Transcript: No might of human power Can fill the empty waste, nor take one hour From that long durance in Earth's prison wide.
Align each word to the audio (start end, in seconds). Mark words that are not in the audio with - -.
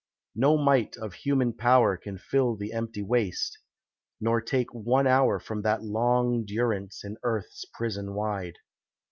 No 0.33 0.57
might 0.57 0.97
of 0.97 1.13
human 1.13 1.53
power 1.53 1.95
Can 1.95 2.17
fill 2.17 2.55
the 2.55 2.73
empty 2.73 3.03
waste, 3.03 3.59
nor 4.19 4.41
take 4.41 4.73
one 4.73 5.05
hour 5.05 5.39
From 5.39 5.61
that 5.61 5.83
long 5.83 6.43
durance 6.43 7.03
in 7.05 7.17
Earth's 7.21 7.65
prison 7.71 8.15
wide. 8.15 8.55